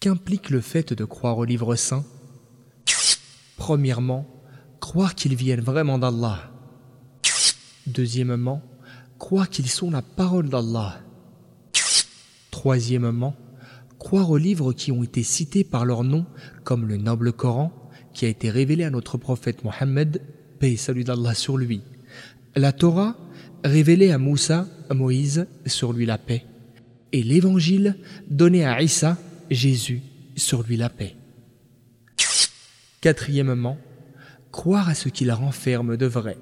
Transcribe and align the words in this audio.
Qu'implique 0.00 0.50
le 0.50 0.60
fait 0.60 0.92
de 0.92 1.04
croire 1.04 1.38
au 1.38 1.44
livre 1.44 1.74
saint? 1.74 2.04
Premièrement, 3.56 4.28
croire 4.78 5.16
qu'ils 5.16 5.34
viennent 5.34 5.60
vraiment 5.60 5.98
d'Allah. 5.98 6.52
Deuxièmement, 7.88 8.62
croire 9.18 9.50
qu'ils 9.50 9.68
sont 9.68 9.90
la 9.90 10.02
parole 10.02 10.50
d'Allah. 10.50 11.00
Troisièmement, 12.52 13.34
croire 13.98 14.30
aux 14.30 14.36
livres 14.36 14.72
qui 14.72 14.92
ont 14.92 15.02
été 15.02 15.24
cités 15.24 15.64
par 15.64 15.84
leur 15.84 16.04
nom, 16.04 16.26
comme 16.62 16.86
le 16.86 16.96
noble 16.96 17.32
Coran, 17.32 17.72
qui 18.14 18.24
a 18.24 18.28
été 18.28 18.50
révélé 18.50 18.84
à 18.84 18.90
notre 18.90 19.18
prophète 19.18 19.64
Mohammed, 19.64 20.22
paix 20.60 20.74
et 20.74 20.76
salut 20.76 21.02
d'Allah 21.02 21.34
sur 21.34 21.56
lui. 21.56 21.82
La 22.54 22.70
Torah, 22.70 23.16
révélée 23.64 24.12
à 24.12 24.18
Moussa, 24.18 24.68
Moïse, 24.94 25.48
sur 25.66 25.92
lui 25.92 26.06
la 26.06 26.18
paix. 26.18 26.44
Et 27.12 27.24
l'évangile, 27.24 27.96
donné 28.30 28.64
à 28.64 28.80
Issa, 28.80 29.16
Jésus, 29.50 30.02
sur 30.36 30.62
lui 30.62 30.76
la 30.76 30.90
paix. 30.90 31.16
Quatrièmement, 33.00 33.78
croire 34.52 34.88
à 34.88 34.94
ce 34.94 35.08
qu'il 35.08 35.30
renferme 35.32 35.96
de 35.96 36.06
vrai. 36.06 36.36